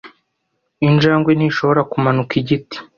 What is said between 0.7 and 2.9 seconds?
Injangwe ntishobora kumanuka igiti.